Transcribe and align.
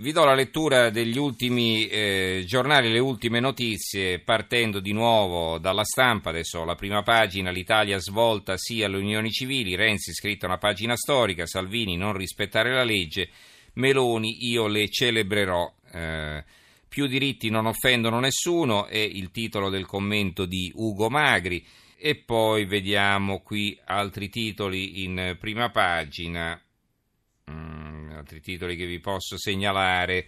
Vi 0.00 0.12
do 0.12 0.24
la 0.24 0.32
lettura 0.32 0.88
degli 0.88 1.18
ultimi 1.18 1.86
eh, 1.86 2.42
giornali, 2.46 2.90
le 2.90 3.00
ultime 3.00 3.38
notizie, 3.38 4.18
partendo 4.18 4.80
di 4.80 4.94
nuovo 4.94 5.58
dalla 5.58 5.84
stampa. 5.84 6.30
Adesso 6.30 6.64
la 6.64 6.74
prima 6.74 7.02
pagina, 7.02 7.50
l'Italia 7.50 7.98
svolta 7.98 8.56
sì 8.56 8.82
alle 8.82 8.96
unioni 8.96 9.30
civili, 9.30 9.76
Renzi 9.76 10.14
scritta 10.14 10.46
una 10.46 10.56
pagina 10.56 10.96
storica, 10.96 11.44
Salvini 11.44 11.98
non 11.98 12.14
rispettare 12.14 12.72
la 12.72 12.82
legge, 12.82 13.28
Meloni 13.74 14.48
io 14.48 14.68
le 14.68 14.88
celebrerò. 14.88 15.70
Eh, 15.92 16.44
più 16.88 17.06
diritti 17.06 17.50
non 17.50 17.66
offendono 17.66 18.20
nessuno 18.20 18.86
è 18.86 18.96
il 18.96 19.30
titolo 19.30 19.68
del 19.68 19.84
commento 19.84 20.46
di 20.46 20.72
Ugo 20.76 21.10
Magri. 21.10 21.62
E 21.98 22.14
poi 22.16 22.64
vediamo 22.64 23.42
qui 23.42 23.78
altri 23.84 24.30
titoli 24.30 25.04
in 25.04 25.36
prima 25.38 25.68
pagina 25.68 26.58
altri 28.20 28.40
titoli 28.40 28.76
che 28.76 28.86
vi 28.86 29.00
posso 29.00 29.36
segnalare. 29.36 30.26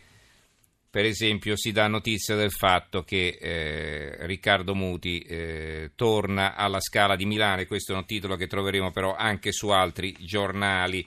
Per 0.91 1.05
esempio 1.05 1.57
si 1.57 1.73
dà 1.73 1.87
notizia 1.87 2.37
del 2.37 2.51
fatto 2.51 3.03
che 3.03 3.39
eh, 3.41 4.27
Riccardo 4.27 4.75
Muti 4.75 5.21
eh, 5.21 5.93
torna 5.95 6.55
alla 6.55 6.81
Scala 6.81 7.17
di 7.17 7.25
Milano, 7.25 7.65
questo 7.65 7.95
è 7.95 7.97
un 7.97 8.05
titolo 8.05 8.37
che 8.37 8.47
troveremo 8.47 8.91
però 8.91 9.15
anche 9.15 9.53
su 9.53 9.69
altri 9.69 10.15
giornali. 10.21 11.07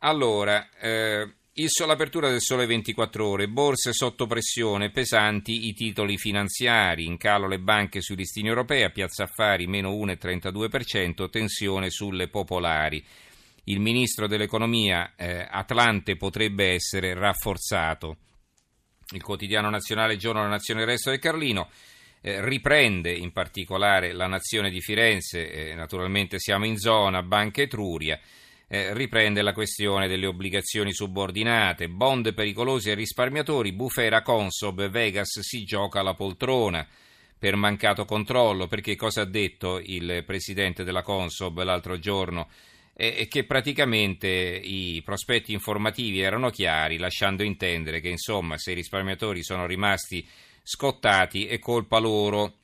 Allora, 0.00 0.68
eh, 0.78 1.28
l'apertura 1.86 2.28
del 2.30 2.40
Sole 2.40 2.66
24 2.66 3.26
Ore, 3.26 3.48
borse 3.48 3.92
sotto 3.92 4.26
pressione, 4.26 4.90
pesanti 4.90 5.66
i 5.66 5.74
titoli 5.74 6.16
finanziari, 6.16 7.04
in 7.04 7.16
calo 7.16 7.48
le 7.48 7.58
banche 7.58 8.00
sui 8.00 8.14
listini 8.14 8.46
europei, 8.46 8.88
Piazza 8.92 9.24
Affari 9.24 9.66
meno 9.66 9.90
1,32%, 9.90 11.28
tensione 11.30 11.90
sulle 11.90 12.28
popolari 12.28 13.04
il 13.64 13.80
ministro 13.80 14.26
dell'economia 14.26 15.14
eh, 15.16 15.46
Atlante 15.48 16.16
potrebbe 16.16 16.72
essere 16.72 17.14
rafforzato. 17.14 18.16
Il 19.12 19.22
quotidiano 19.22 19.70
nazionale 19.70 20.16
Giorno 20.16 20.40
della 20.40 20.52
Nazione 20.52 20.80
il 20.80 20.86
Resto 20.86 21.10
del 21.10 21.18
Carlino 21.18 21.68
eh, 22.20 22.44
riprende 22.44 23.12
in 23.12 23.32
particolare 23.32 24.12
la 24.12 24.26
Nazione 24.26 24.70
di 24.70 24.80
Firenze, 24.80 25.70
eh, 25.70 25.74
naturalmente 25.74 26.38
siamo 26.38 26.64
in 26.64 26.78
zona, 26.78 27.22
Banca 27.22 27.62
Etruria, 27.62 28.18
eh, 28.66 28.94
riprende 28.94 29.42
la 29.42 29.52
questione 29.52 30.08
delle 30.08 30.26
obbligazioni 30.26 30.92
subordinate, 30.92 31.88
bond 31.88 32.32
pericolosi 32.32 32.88
ai 32.90 32.96
risparmiatori, 32.96 33.72
bufera 33.72 34.22
Consob, 34.22 34.88
Vegas 34.88 35.40
si 35.40 35.64
gioca 35.64 36.02
la 36.02 36.14
poltrona 36.14 36.86
per 37.38 37.56
mancato 37.56 38.06
controllo, 38.06 38.68
perché 38.68 38.96
cosa 38.96 39.20
ha 39.20 39.26
detto 39.26 39.78
il 39.78 40.22
presidente 40.24 40.82
della 40.82 41.02
Consob 41.02 41.62
l'altro 41.62 41.98
giorno? 41.98 42.48
E 42.96 43.26
che 43.28 43.44
praticamente 43.44 44.28
i 44.28 45.02
prospetti 45.04 45.52
informativi 45.52 46.20
erano 46.20 46.50
chiari, 46.50 46.96
lasciando 46.96 47.42
intendere 47.42 48.00
che 48.00 48.08
insomma 48.08 48.56
se 48.56 48.70
i 48.70 48.76
risparmiatori 48.76 49.42
sono 49.42 49.66
rimasti 49.66 50.24
scottati 50.62 51.46
è 51.46 51.58
colpa 51.58 51.98
loro. 51.98 52.58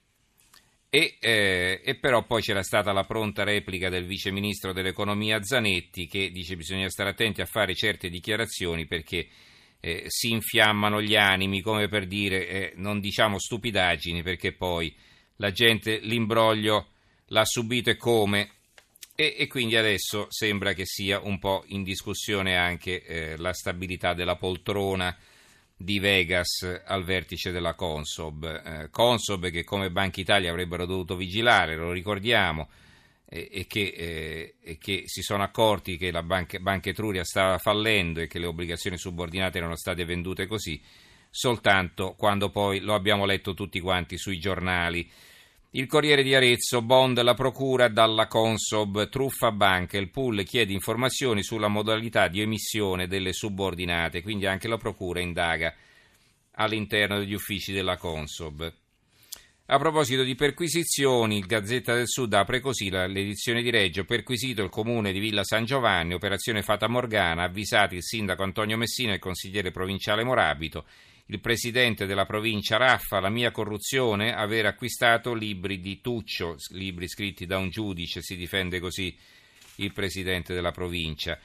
E, 0.89 1.19
eh, 1.21 1.81
e, 1.85 1.95
però 1.97 2.25
poi 2.25 2.43
c'era 2.43 2.65
stata 2.65 2.93
la 2.93 3.05
pronta 3.05 3.45
replica 3.45 3.89
del 3.89 4.07
vice 4.07 4.33
ministro 4.33 4.73
dell'economia 4.73 5.41
Zanetti 5.41 6.09
che 6.09 6.31
dice 6.33 6.57
bisogna 6.57 6.89
stare 6.89 7.11
attenti 7.11 7.41
a 7.41 7.47
fare 7.47 7.77
certe 7.77 8.09
dichiarazioni 8.09 8.87
perché 8.87 9.29
eh, 9.79 10.05
si 10.09 10.33
infiammano 10.33 11.01
gli 11.01 11.15
animi 11.15 11.61
come 11.61 11.87
per 11.87 12.07
dire 12.09 12.49
eh, 12.49 12.73
non 12.75 12.99
diciamo 12.99 13.39
stupidaggini 13.39 14.25
perché 14.25 14.51
poi 14.53 14.93
la 15.37 15.53
gente 15.53 16.01
l'imbroglio 16.01 16.89
l'ha 17.27 17.45
subito 17.45 17.91
e 17.91 17.97
come 17.97 18.51
e, 19.15 19.35
e, 19.39 19.47
quindi 19.49 19.77
adesso 19.77 20.27
sembra 20.31 20.73
che 20.73 20.87
sia 20.87 21.21
un 21.21 21.39
po' 21.39 21.65
in 21.69 21.83
discussione 21.83 22.57
anche 22.57 23.05
eh, 23.05 23.37
la 23.37 23.53
stabilità 23.53 24.15
della 24.15 24.37
poltrona 24.37 25.17
di 25.77 25.99
Vegas 25.99 26.83
al 26.85 27.05
vertice 27.05 27.51
della 27.51 27.75
Consob. 27.75 28.45
Eh, 28.45 28.91
Consob 28.91 29.51
che 29.51 29.65
come 29.65 29.91
Banca 29.91 30.21
Italia 30.21 30.51
avrebbero 30.51 30.85
dovuto 30.85 31.17
vigilare, 31.17 31.75
lo 31.75 31.91
ricordiamo, 31.91 32.69
eh, 33.25 33.49
e, 33.51 33.67
che, 33.67 34.55
e, 34.61 34.79
che, 34.79 35.05
si 35.07 35.23
sono 35.23 35.43
accorti 35.43 35.97
che 35.97 36.11
la 36.11 36.23
Banca, 36.23 36.59
Banca 36.59 36.91
Etruria 36.91 37.25
stava 37.25 37.57
fallendo 37.59 38.21
e 38.21 38.27
che 38.27 38.39
le 38.39 38.47
obbligazioni 38.47 38.99
subordinate 38.99 39.57
erano 39.57 39.77
state 39.77 40.05
vendute 40.05 40.47
così, 40.47 40.83
soltanto 41.31 42.15
quando 42.15 42.51
poi 42.51 42.81
lo 42.81 42.95
abbiamo 42.95 43.25
letto 43.25 43.55
tutti 43.55 43.81
quanti 43.81 44.19
sui 44.19 44.39
giornali. 44.39 45.11
Il 45.73 45.87
Corriere 45.87 46.25
di 46.25 46.35
Arezzo, 46.35 46.83
Bond 46.83 47.23
la 47.23 47.35
procura 47.35 47.87
dalla 47.87 48.27
Consob, 48.27 49.09
truffa 49.09 49.53
banca, 49.53 49.99
il 49.99 50.11
pool 50.11 50.43
chiede 50.43 50.73
informazioni 50.73 51.45
sulla 51.45 51.69
modalità 51.69 52.27
di 52.27 52.41
emissione 52.41 53.07
delle 53.07 53.33
subordinate, 53.33 54.21
quindi 54.21 54.47
anche 54.47 54.67
la 54.67 54.79
procura 54.79 55.21
indaga 55.21 55.73
all'interno 56.55 57.21
degli 57.21 57.35
uffici 57.35 57.73
della 57.73 57.97
Consob. 57.97 58.75
A 59.67 59.79
proposito 59.79 60.25
di 60.25 60.35
perquisizioni, 60.35 61.37
il 61.39 61.47
Gazzetta 61.47 61.95
del 61.95 62.09
Sud 62.09 62.35
apre 62.35 62.59
così 62.59 62.91
l'edizione 62.91 63.63
di 63.63 63.71
Reggio, 63.71 64.05
perquisito 64.05 64.65
il 64.65 64.71
comune 64.71 65.13
di 65.13 65.21
Villa 65.21 65.45
San 65.45 65.67
Giovanni, 65.67 66.15
operazione 66.15 66.63
Fata 66.63 66.89
Morgana, 66.89 67.45
avvisati 67.45 67.95
il 67.95 68.03
sindaco 68.03 68.43
Antonio 68.43 68.77
Messina 68.77 69.13
e 69.13 69.15
il 69.15 69.21
consigliere 69.21 69.71
provinciale 69.71 70.25
Morabito 70.25 70.85
il 71.31 71.39
presidente 71.39 72.07
della 72.07 72.27
provincia 72.27 72.77
Raffa, 72.77 73.21
la 73.21 73.29
mia 73.29 73.53
corruzione, 73.53 74.35
aver 74.35 74.67
acquistato 74.67 75.33
libri 75.33 75.79
di 75.79 76.01
Tuccio, 76.01 76.57
libri 76.71 77.07
scritti 77.07 77.47
da 77.47 77.57
un 77.57 77.71
giudice, 77.71 78.21
si 78.21 78.35
difende 78.35 78.81
così 78.81 79.17
il 79.77 79.93
presidente 79.93 80.55
della 80.55 80.73
provincia. 80.73 81.39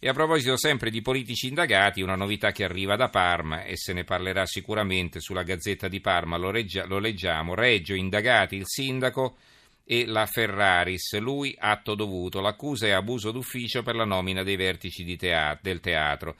E 0.00 0.08
a 0.08 0.12
proposito 0.12 0.56
sempre 0.56 0.90
di 0.90 1.00
politici 1.00 1.46
indagati, 1.46 2.02
una 2.02 2.16
novità 2.16 2.50
che 2.50 2.64
arriva 2.64 2.96
da 2.96 3.08
Parma 3.08 3.62
e 3.62 3.76
se 3.76 3.92
ne 3.92 4.02
parlerà 4.02 4.46
sicuramente 4.46 5.20
sulla 5.20 5.44
Gazzetta 5.44 5.86
di 5.86 6.00
Parma, 6.00 6.36
lo, 6.36 6.50
reggia, 6.50 6.84
lo 6.86 6.98
leggiamo, 6.98 7.54
Reggio 7.54 7.94
indagati 7.94 8.56
il 8.56 8.66
sindaco 8.66 9.36
e 9.84 10.06
la 10.06 10.26
Ferraris, 10.26 11.16
lui 11.18 11.54
atto 11.56 11.94
dovuto, 11.94 12.40
l'accusa 12.40 12.86
è 12.86 12.90
abuso 12.90 13.30
d'ufficio 13.30 13.84
per 13.84 13.94
la 13.94 14.04
nomina 14.04 14.42
dei 14.42 14.56
vertici 14.56 15.04
teatro, 15.16 15.60
del 15.62 15.78
teatro 15.78 16.36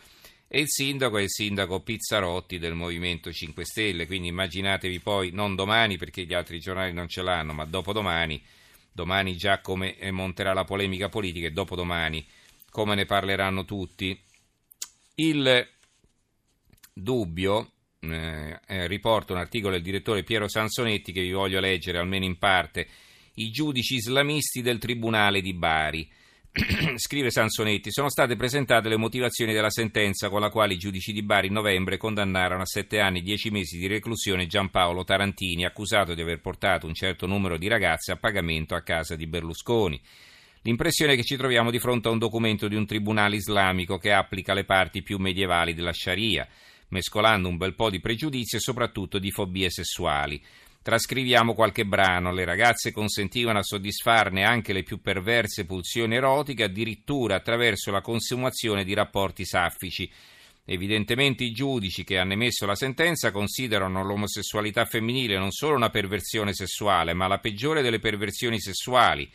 e 0.53 0.59
il 0.59 0.69
sindaco 0.69 1.16
è 1.16 1.22
il 1.22 1.31
sindaco 1.31 1.78
Pizzarotti 1.78 2.59
del 2.59 2.75
Movimento 2.75 3.33
5 3.33 3.65
Stelle, 3.65 4.06
quindi 4.06 4.27
immaginatevi 4.27 4.99
poi 4.99 5.31
non 5.31 5.55
domani 5.55 5.97
perché 5.97 6.25
gli 6.25 6.34
altri 6.34 6.59
giornali 6.59 6.93
non 6.93 7.06
ce 7.06 7.22
l'hanno, 7.22 7.53
ma 7.53 7.65
dopodomani, 7.65 8.43
domani 8.91 9.37
già 9.37 9.61
come 9.61 9.97
monterà 10.11 10.53
la 10.53 10.65
polemica 10.65 11.09
politica 11.09 11.47
e 11.47 11.53
dopodomani 11.53 12.27
come 12.69 12.97
ne 12.97 13.05
parleranno 13.05 13.65
tutti. 13.65 14.21
Il 15.15 15.69
dubbio, 16.93 17.71
eh, 18.00 18.61
eh, 18.67 18.87
riporta 18.88 19.32
un 19.32 19.38
articolo 19.38 19.75
del 19.75 19.82
direttore 19.82 20.25
Piero 20.25 20.49
Sansonetti 20.49 21.12
che 21.12 21.22
vi 21.22 21.31
voglio 21.31 21.61
leggere 21.61 21.99
almeno 21.99 22.25
in 22.25 22.38
parte, 22.38 22.88
i 23.34 23.53
giudici 23.53 23.94
islamisti 23.94 24.62
del 24.62 24.78
Tribunale 24.78 25.43
di 25.43 25.55
Bari. 25.55 26.11
Scrive 26.97 27.31
Sansonetti, 27.31 27.93
sono 27.93 28.11
state 28.11 28.34
presentate 28.34 28.88
le 28.88 28.97
motivazioni 28.97 29.53
della 29.53 29.71
sentenza 29.71 30.28
con 30.28 30.41
la 30.41 30.50
quale 30.50 30.75
i 30.75 30.78
giudici 30.78 31.12
di 31.12 31.22
Bari 31.22 31.47
in 31.47 31.53
novembre 31.53 31.97
condannarono 31.97 32.62
a 32.62 32.66
sette 32.66 32.99
anni 32.99 33.21
e 33.21 33.22
dieci 33.22 33.50
mesi 33.50 33.78
di 33.78 33.87
reclusione 33.87 34.49
Giampaolo 34.49 35.05
Tarantini, 35.05 35.65
accusato 35.65 36.12
di 36.12 36.22
aver 36.22 36.41
portato 36.41 36.88
un 36.88 36.94
certo 36.94 37.27
numero 37.28 37.56
di 37.56 37.69
ragazze 37.69 38.11
a 38.11 38.16
pagamento 38.16 38.75
a 38.75 38.81
casa 38.81 39.15
di 39.15 39.28
Berlusconi. 39.28 40.00
L'impressione 40.62 41.12
è 41.12 41.16
che 41.16 41.22
ci 41.22 41.37
troviamo 41.37 41.71
di 41.71 41.78
fronte 41.78 42.09
a 42.09 42.11
un 42.11 42.19
documento 42.19 42.67
di 42.67 42.75
un 42.75 42.84
tribunale 42.84 43.37
islamico 43.37 43.97
che 43.99 44.12
applica 44.12 44.53
le 44.53 44.65
parti 44.65 45.03
più 45.03 45.19
medievali 45.19 45.72
della 45.72 45.93
Sharia, 45.93 46.49
mescolando 46.88 47.47
un 47.47 47.59
bel 47.59 47.77
po' 47.77 47.91
di 47.91 48.00
pregiudizi 48.00 48.56
e 48.56 48.61
soprattutto 48.61 49.21
di 49.21 49.31
fobie 49.31 49.71
sessuali. 49.71 50.43
Trascriviamo 50.82 51.52
qualche 51.52 51.84
brano. 51.84 52.32
Le 52.32 52.46
ragazze 52.46 52.91
consentivano 52.91 53.58
a 53.58 53.62
soddisfarne 53.62 54.44
anche 54.44 54.72
le 54.72 54.82
più 54.82 55.02
perverse 55.02 55.66
pulsioni 55.66 56.14
erotiche, 56.14 56.64
addirittura 56.64 57.34
attraverso 57.34 57.91
la 57.91 58.00
consumazione 58.00 58.82
di 58.82 58.94
rapporti 58.94 59.44
saffici. 59.44 60.10
Evidentemente 60.64 61.44
i 61.44 61.52
giudici 61.52 62.02
che 62.02 62.16
hanno 62.16 62.32
emesso 62.32 62.64
la 62.64 62.75
sentenza 62.75 63.31
considerano 63.31 64.02
l'omosessualità 64.02 64.87
femminile 64.87 65.37
non 65.37 65.50
solo 65.50 65.76
una 65.76 65.90
perversione 65.90 66.55
sessuale, 66.55 67.12
ma 67.12 67.26
la 67.26 67.40
peggiore 67.40 67.82
delle 67.82 67.99
perversioni 67.99 68.58
sessuali. 68.58 69.31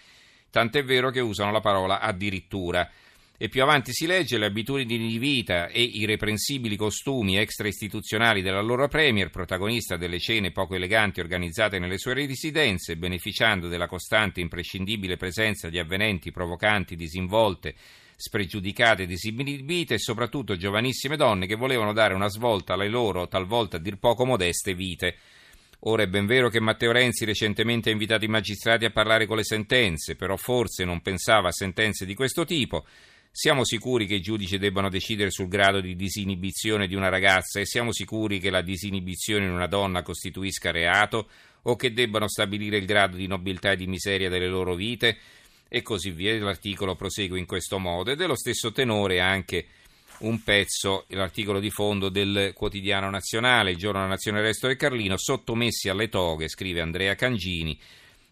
Tant'è 0.50 0.84
vero 0.84 1.12
che 1.12 1.20
usano 1.20 1.52
la 1.52 1.62
parola 1.62 2.00
addirittura. 2.00 2.90
E 3.38 3.50
più 3.50 3.62
avanti 3.64 3.92
si 3.92 4.06
legge 4.06 4.38
le 4.38 4.46
abitudini 4.46 5.10
di 5.10 5.18
vita 5.18 5.68
e 5.68 5.82
i 5.82 6.06
reprensibili 6.06 6.78
costumi 6.78 7.38
extraistituzionali 7.38 8.42
della 8.42 8.62
loro 8.62 8.88
Premier, 8.88 9.30
protagonista 9.30 9.98
delle 9.98 10.20
cene 10.20 10.52
poco 10.52 10.76
eleganti 10.76 11.20
organizzate 11.20 11.78
nelle 11.78 11.98
sue 11.98 12.14
residenze, 12.14 12.96
beneficiando 12.96 13.68
della 13.68 13.88
costante 13.88 14.40
e 14.40 14.44
imprescindibile 14.44 15.18
presenza 15.18 15.68
di 15.68 15.80
avvenenti 15.80 16.32
provocanti, 16.32 16.96
disinvolte, 16.96 17.76
spregiudicate 18.16 19.04
e 19.04 19.06
disinibite 19.06 19.96
e 19.96 20.00
soprattutto 20.00 20.56
giovanissime 20.56 21.18
donne 21.18 21.46
che 21.46 21.56
volevano 21.56 21.92
dare 21.92 22.14
una 22.14 22.30
svolta 22.30 22.76
alle 22.76 22.88
loro, 22.88 23.28
talvolta 23.28 23.76
a 23.76 23.82
dir 23.82 23.98
poco 23.98 24.24
modeste, 24.26 24.74
vite. 24.74 25.18
Ora 25.88 26.04
è 26.04 26.08
ben 26.08 26.26
vero 26.26 26.48
che 26.48 26.62
Matteo 26.62 26.94
Renzi 26.94 27.26
recentemente 27.26 27.90
ha 27.90 27.92
invitato 27.92 28.24
i 28.24 28.30
magistrati 28.30 28.86
a 28.86 28.92
parlare 28.92 29.26
con 29.26 29.36
le 29.36 29.44
sentenze, 29.44 30.16
però 30.16 30.38
forse 30.38 30.86
non 30.86 31.02
pensava 31.02 31.50
a 31.50 31.52
sentenze 31.52 32.06
di 32.06 32.16
questo 32.16 32.46
tipo 32.46 32.86
Siamo 33.38 33.66
sicuri 33.66 34.06
che 34.06 34.14
i 34.16 34.22
giudici 34.22 34.58
debbano 34.58 34.88
decidere 34.88 35.30
sul 35.30 35.50
grado 35.50 35.82
di 35.82 35.98
disinibizione 35.98 36.88
di 36.88 36.96
una 36.96 37.10
ragazza 37.10 37.60
e 37.60 37.66
siamo 37.66 37.92
sicuri 37.92 38.40
che 38.40 38.50
la 38.50 38.62
disinibizione 38.62 39.44
in 39.44 39.52
una 39.52 39.68
donna 39.68 40.04
costituisca 40.04 40.72
reato 40.72 41.28
o 41.64 41.76
che 41.76 41.92
debbano 41.92 42.30
stabilire 42.30 42.78
il 42.78 42.86
grado 42.86 43.18
di 43.18 43.28
nobiltà 43.28 43.74
e 43.74 43.76
di 43.76 43.88
miseria 43.88 44.30
delle 44.30 44.48
loro 44.48 44.74
vite? 44.74 45.18
E 45.68 45.82
così 45.82 46.12
via. 46.12 46.34
L'articolo 46.40 46.96
prosegue 46.96 47.38
in 47.38 47.46
questo 47.46 47.78
modo. 47.78 48.10
Ed 48.10 48.22
è 48.22 48.26
lo 48.26 48.38
stesso 48.38 48.72
tenore 48.72 49.20
anche 49.20 49.66
un 50.20 50.42
pezzo, 50.42 51.04
l'articolo 51.10 51.60
di 51.60 51.72
fondo 51.72 52.08
del 52.08 52.54
quotidiano 52.56 53.10
nazionale, 53.10 53.72
il 53.72 53.78
giorno 53.78 54.00
della 54.00 54.12
nazione 54.12 54.40
resto 54.40 54.68
del 54.68 54.78
Carlino, 54.78 55.18
sottomessi 55.18 55.90
alle 55.90 56.08
toghe, 56.08 56.48
scrive 56.48 56.80
Andrea 56.80 57.16
Cangini 57.16 57.78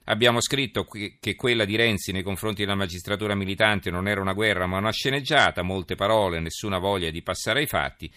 Abbiamo 0.05 0.41
scritto 0.41 0.85
che 0.85 1.35
quella 1.35 1.63
di 1.63 1.77
Renzi 1.77 2.11
nei 2.11 2.23
confronti 2.23 2.63
della 2.63 2.75
magistratura 2.75 3.35
militante 3.35 3.89
non 3.89 4.09
era 4.09 4.19
una 4.19 4.33
guerra 4.33 4.67
ma 4.67 4.77
una 4.77 4.91
sceneggiata, 4.91 5.61
molte 5.61 5.95
parole, 5.95 6.41
nessuna 6.41 6.77
voglia 6.77 7.09
di 7.09 7.21
passare 7.21 7.61
ai 7.61 7.67
fatti. 7.67 8.11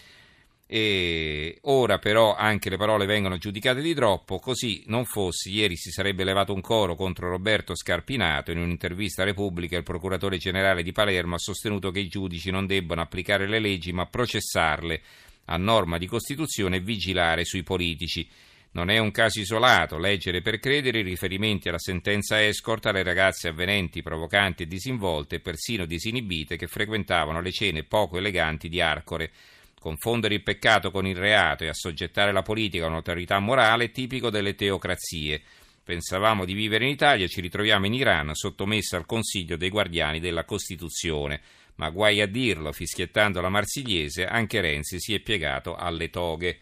E 0.69 1.59
ora 1.61 1.97
però 1.97 2.35
anche 2.35 2.69
le 2.69 2.75
parole 2.75 3.05
vengono 3.05 3.37
giudicate 3.37 3.79
di 3.79 3.93
troppo, 3.93 4.37
così 4.37 4.83
non 4.87 5.05
fosse, 5.05 5.49
ieri 5.49 5.77
si 5.77 5.89
sarebbe 5.89 6.25
levato 6.25 6.53
un 6.53 6.59
coro 6.59 6.95
contro 6.95 7.29
Roberto 7.29 7.73
Scarpinato. 7.73 8.51
In 8.51 8.57
un'intervista 8.57 9.21
a 9.21 9.25
Repubblica 9.25 9.77
il 9.77 9.83
procuratore 9.83 10.37
generale 10.37 10.83
di 10.83 10.91
Palermo 10.91 11.35
ha 11.35 11.39
sostenuto 11.39 11.89
che 11.91 11.99
i 11.99 12.09
giudici 12.09 12.51
non 12.51 12.65
debbano 12.65 12.99
applicare 12.99 13.47
le 13.47 13.59
leggi 13.59 13.93
ma 13.93 14.05
processarle 14.07 15.01
a 15.45 15.55
norma 15.55 15.97
di 15.97 16.05
Costituzione 16.05 16.75
e 16.75 16.81
vigilare 16.81 17.45
sui 17.45 17.63
politici. 17.63 18.27
Non 18.71 18.89
è 18.89 18.97
un 18.99 19.11
caso 19.11 19.39
isolato 19.39 19.97
leggere 19.97 20.41
per 20.41 20.59
credere 20.59 20.99
i 20.99 21.03
riferimenti 21.03 21.67
alla 21.67 21.79
sentenza 21.79 22.45
escort 22.45 22.85
alle 22.85 23.01
ragazze 23.01 23.47
avvenenti, 23.47 24.03
provocanti 24.03 24.63
e 24.63 24.67
disinvolte 24.67 25.39
persino 25.39 25.85
disinibite 25.85 26.57
che 26.57 26.67
frequentavano 26.67 27.41
le 27.41 27.51
cene 27.51 27.83
poco 27.83 28.17
eleganti 28.17 28.69
di 28.69 28.79
Arcore. 28.79 29.31
Confondere 29.79 30.35
il 30.35 30.43
peccato 30.43 30.91
con 30.91 31.07
il 31.07 31.15
reato 31.15 31.63
e 31.63 31.69
assoggettare 31.69 32.31
la 32.31 32.41
politica 32.41 32.85
a 32.85 32.89
un'autorità 32.89 33.39
morale 33.39 33.85
è 33.85 33.91
tipico 33.91 34.29
delle 34.29 34.53
teocrazie. 34.53 35.41
Pensavamo 35.83 36.43
di 36.43 36.53
vivere 36.53 36.83
in 36.83 36.91
Italia 36.91 37.27
ci 37.27 37.39
ritroviamo 37.39 37.85
in 37.85 37.93
Iran 37.93 38.33
sottomessa 38.33 38.97
al 38.97 39.05
consiglio 39.05 39.55
dei 39.55 39.69
guardiani 39.69 40.19
della 40.19 40.43
Costituzione. 40.43 41.39
Ma 41.75 41.89
guai 41.89 42.21
a 42.21 42.27
dirlo, 42.27 42.71
fischiettando 42.73 43.39
la 43.39 43.49
marsigliese, 43.49 44.25
anche 44.25 44.59
Renzi 44.59 44.99
si 44.99 45.13
è 45.13 45.19
piegato 45.19 45.75
alle 45.75 46.09
toghe 46.09 46.57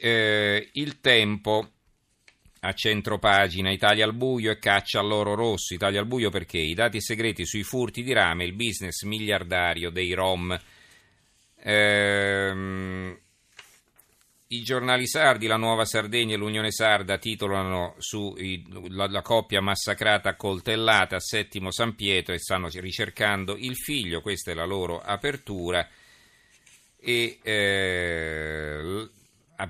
eh, 0.00 0.68
il 0.72 1.00
tempo 1.00 1.70
a 2.60 2.72
centro 2.72 3.18
pagina 3.18 3.70
Italia 3.70 4.04
al 4.04 4.14
buio 4.14 4.50
e 4.50 4.58
caccia 4.58 5.00
all'oro 5.00 5.34
rosso. 5.34 5.74
Italia 5.74 6.00
al 6.00 6.06
buio 6.06 6.30
perché 6.30 6.58
i 6.58 6.74
dati 6.74 7.00
segreti 7.00 7.46
sui 7.46 7.62
furti 7.62 8.02
di 8.02 8.12
rame, 8.12 8.44
il 8.44 8.54
business 8.54 9.02
miliardario 9.02 9.90
dei 9.90 10.12
Rom. 10.12 10.58
Ehm, 11.62 13.18
I 14.48 14.62
giornali 14.62 15.06
sardi, 15.06 15.46
la 15.46 15.56
Nuova 15.56 15.84
Sardegna 15.84 16.34
e 16.34 16.38
l'Unione 16.38 16.70
Sarda 16.70 17.18
titolano 17.18 17.94
sulla 17.98 19.06
la 19.08 19.22
coppia 19.22 19.60
massacrata 19.60 20.36
coltellata 20.36 21.16
a 21.16 21.20
Settimo 21.20 21.70
San 21.72 21.94
Pietro 21.94 22.32
e 22.34 22.38
stanno 22.38 22.68
ricercando 22.68 23.56
il 23.56 23.76
figlio, 23.76 24.20
questa 24.20 24.52
è 24.52 24.54
la 24.54 24.64
loro 24.64 25.00
apertura. 25.00 25.88
E 26.98 27.38
eh, 27.42 29.08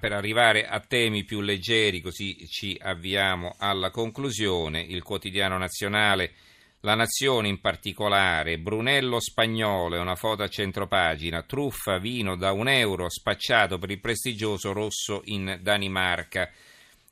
per 0.01 0.13
arrivare 0.13 0.67
a 0.67 0.81
temi 0.81 1.25
più 1.25 1.41
leggeri, 1.41 2.01
così 2.01 2.47
ci 2.49 2.77
avviamo 2.81 3.55
alla 3.59 3.91
conclusione, 3.91 4.81
il 4.81 5.03
quotidiano 5.03 5.57
nazionale, 5.57 6.33
la 6.81 6.95
Nazione 6.95 7.49
in 7.49 7.61
particolare, 7.61 8.59
Brunello 8.59 9.19
Spagnolo, 9.19 9.97
è 9.97 9.99
una 9.99 10.15
foto 10.15 10.43
a 10.43 10.49
centropagina, 10.49 11.43
truffa, 11.43 11.99
vino 11.99 12.37
da 12.37 12.53
un 12.53 12.69
euro 12.69 13.09
spacciato 13.09 13.79
per 13.79 13.91
il 13.91 14.01
prestigioso 14.01 14.73
rosso 14.73 15.23
in 15.25 15.59
Danimarca. 15.61 16.49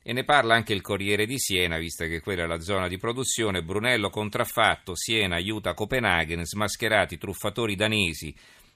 E 0.01 0.13
ne 0.13 0.23
parla 0.23 0.53
anche 0.53 0.71
il 0.71 0.81
Corriere 0.81 1.25
di 1.25 1.39
Siena, 1.39 1.77
visto 1.77 2.05
che 2.05 2.21
quella 2.21 2.43
è 2.43 2.45
la 2.47 2.61
zona 2.61 2.87
di 2.87 2.97
produzione. 2.97 3.63
Brunello 3.63 4.09
contraffatto, 4.09 4.95
Siena 4.95 5.35
aiuta 5.35 5.73
Copenaghen, 5.73 6.45
smascherati 6.45 7.17
truffatori 7.17 7.75
danesi 7.75 8.33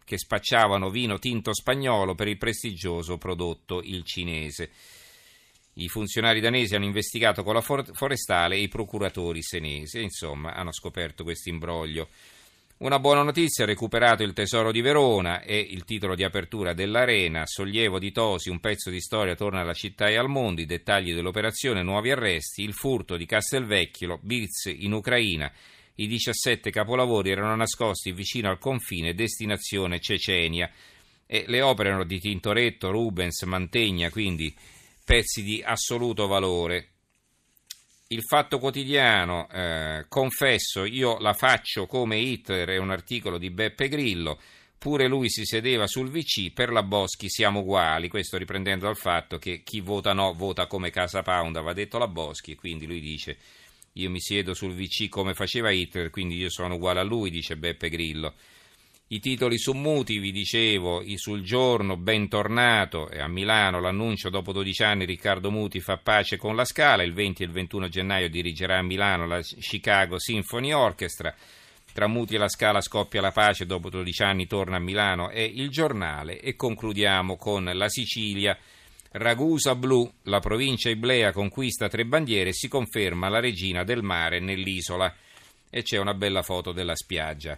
che 0.10 0.18
spacciavano 0.18 0.90
vino 0.90 1.20
tinto 1.20 1.54
spagnolo 1.54 2.16
per 2.16 2.28
il 2.28 2.40
prestigioso 2.40 3.20
prodotto 3.20 3.80
il 3.84 4.04
cinese. 4.04 4.72
I 5.74 5.88
funzionari 5.88 6.40
danesi 6.40 6.74
hanno 6.74 6.86
investigato 6.86 7.44
con 7.44 7.54
la 7.54 7.62
forestale 7.62 8.56
e 8.56 8.62
i 8.62 8.68
procuratori 8.68 9.44
senesi, 9.44 10.02
insomma, 10.02 10.56
hanno 10.56 10.74
scoperto 10.74 11.24
questo 11.24 11.50
imbroglio. 11.50 12.08
Una 12.78 12.98
buona 12.98 13.22
notizia, 13.22 13.66
recuperato 13.66 14.24
il 14.24 14.34
tesoro 14.34 14.72
di 14.72 14.82
Verona 14.82 15.42
e 15.44 15.60
il 15.60 15.84
titolo 15.84 16.16
di 16.16 16.24
apertura 16.24 16.74
dell'Arena, 16.74 17.46
sollievo 17.46 18.00
di 18.00 18.12
Tosi, 18.12 18.50
un 18.50 18.60
pezzo 18.60 18.90
di 18.90 19.02
storia 19.02 19.36
torna 19.36 19.62
alla 19.62 19.74
città 19.74 20.08
e 20.08 20.18
al 20.18 20.28
mondo, 20.28 20.62
i 20.62 20.66
dettagli 20.66 21.14
dell'operazione, 21.14 21.84
nuovi 21.84 22.10
arresti, 22.10 22.64
il 22.64 22.74
furto 22.74 23.16
di 23.16 23.28
Castelvecchio, 23.28 24.18
Blitz 24.24 24.74
in 24.76 24.94
Ucraina 24.94 25.52
i 26.00 26.08
17 26.08 26.72
capolavori 26.72 27.30
erano 27.30 27.56
nascosti 27.56 28.12
vicino 28.12 28.50
al 28.50 28.58
confine 28.58 29.14
destinazione 29.14 30.00
Cecenia 30.00 30.72
e 31.26 31.44
le 31.48 31.62
opere 31.62 31.90
erano 31.90 32.06
di 32.06 32.20
Tintoretto, 32.20 32.90
Rubens, 32.90 33.42
Mantegna, 33.44 34.10
quindi 34.10 34.56
pezzi 35.04 35.44
di 35.44 35.62
assoluto 35.64 36.28
valore. 36.28 36.88
Il 38.08 38.24
Fatto 38.24 38.58
Quotidiano, 38.58 39.48
eh, 39.50 40.06
confesso, 40.08 40.86
io 40.86 41.20
la 41.20 41.34
faccio 41.34 41.86
come 41.86 42.18
Hitler, 42.18 42.70
è 42.70 42.78
un 42.78 42.90
articolo 42.90 43.38
di 43.38 43.52
Beppe 43.52 43.88
Grillo, 43.90 44.40
pure 44.80 45.08
lui 45.08 45.30
si 45.30 45.46
sedeva 45.46 45.86
sul 45.86 46.10
VC, 46.10 46.52
per 46.52 46.72
la 46.72 46.82
Boschi 46.82 47.30
siamo 47.30 47.60
uguali, 47.60 48.08
questo 48.08 48.38
riprendendo 48.38 48.86
dal 48.86 48.98
fatto 48.98 49.38
che 49.38 49.62
chi 49.64 49.82
vota 49.82 50.14
no 50.14 50.34
vota 50.34 50.66
come 50.66 50.90
Casa 50.90 51.22
Pound, 51.22 51.58
aveva 51.58 51.74
detto 51.74 52.00
la 52.00 52.08
Boschi, 52.08 52.56
quindi 52.56 52.88
lui 52.88 53.02
dice 53.02 53.38
io 53.94 54.10
mi 54.10 54.20
siedo 54.20 54.54
sul 54.54 54.74
VC 54.74 55.10
come 55.10 55.34
faceva 55.34 55.72
Hitler, 55.72 56.10
quindi 56.10 56.36
io 56.38 56.50
sono 56.50 56.76
uguale 56.76 57.00
a 57.00 57.04
lui, 57.04 57.30
dice 57.30 57.58
Beppe 57.58 57.90
Grillo. 57.90 58.34
I 59.12 59.20
titoli 59.20 59.58
su 59.58 59.74
Muti, 59.74 60.20
vi 60.20 60.32
dicevo, 60.32 61.04
sul 61.16 61.42
giorno, 61.42 61.98
bentornato, 61.98 63.10
e 63.10 63.20
a 63.20 63.28
Milano 63.28 63.80
l'annuncio 63.80 64.30
dopo 64.30 64.52
12 64.52 64.84
anni 64.84 65.06
Riccardo 65.06 65.50
Muti 65.50 65.80
fa 65.80 65.98
pace 65.98 66.38
con 66.38 66.56
la 66.56 66.64
Scala, 66.64 67.02
il 67.02 67.14
20 67.14 67.42
e 67.42 67.46
il 67.48 67.52
21 67.52 67.88
gennaio 67.88 68.30
dirigerà 68.30 68.78
a 68.78 68.84
Milano 68.84 69.26
la 69.26 69.42
Chicago 69.42 70.20
Symphony 70.20 70.74
Orchestra, 70.74 71.36
tra 71.92 72.06
Muti 72.06 72.36
e 72.36 72.38
la 72.38 72.50
Scala 72.50 72.82
scoppia 72.82 73.20
la 73.20 73.32
pace, 73.32 73.66
dopo 73.66 73.90
12 73.90 74.22
anni 74.22 74.46
torna 74.46 74.76
a 74.76 74.80
Milano, 74.80 75.30
è 75.30 75.42
il 75.42 75.70
giornale 75.70 76.40
e 76.40 76.56
concludiamo 76.56 77.36
con 77.36 77.64
la 77.64 77.90
Sicilia 77.90 78.56
Ragusa 79.12 79.76
blu, 79.76 80.10
la 80.24 80.40
provincia 80.40 80.90
Iblea 80.90 81.32
conquista 81.32 81.88
tre 81.88 82.06
bandiere 82.06 82.50
e 82.50 82.54
si 82.54 82.68
conferma 82.68 83.28
la 83.30 83.40
regina 83.40 83.84
del 83.84 84.04
mare 84.04 84.40
nell'isola. 84.40 85.14
E 85.70 85.84
c'è 85.84 85.98
una 85.98 86.14
bella 86.14 86.42
foto 86.42 86.72
della 86.72 86.96
spiaggia. 86.96 87.58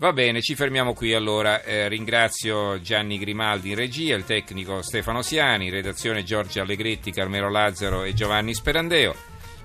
Va 0.00 0.12
bene, 0.12 0.40
ci 0.40 0.54
fermiamo 0.54 0.94
qui 0.94 1.12
allora. 1.12 1.62
Eh, 1.64 1.88
ringrazio 1.88 2.80
Gianni 2.80 3.18
Grimaldi 3.18 3.70
in 3.70 3.74
regia, 3.74 4.14
il 4.14 4.24
tecnico 4.24 4.80
Stefano 4.80 5.22
Siani, 5.22 5.70
redazione 5.70 6.22
Giorgio 6.22 6.60
Allegretti, 6.60 7.10
Carmelo 7.10 7.50
Lazzaro 7.50 8.04
e 8.04 8.14
Giovanni 8.14 8.54
Sperandeo. 8.54 9.14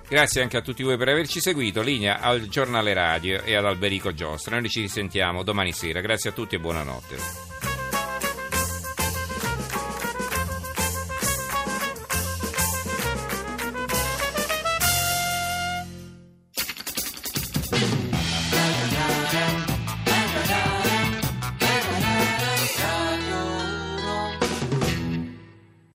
Grazie 0.08 0.42
anche 0.42 0.58
a 0.58 0.62
tutti 0.62 0.84
voi 0.84 0.98
per 0.98 1.10
averci 1.10 1.40
seguito. 1.40 1.82
Linea 1.82 2.20
al 2.20 2.48
giornale 2.48 2.94
radio 2.94 3.44
e 3.44 3.56
ad 3.56 3.66
Alberico 3.66 4.14
Giostra. 4.14 4.60
Noi 4.60 4.70
ci 4.70 4.82
risentiamo 4.82 5.44
domani 5.44 5.72
sera. 5.72 6.02
Grazie 6.02 6.32
a 6.32 6.34
tutti 6.34 6.56
e 6.56 6.60
buonanotte. 6.60 7.53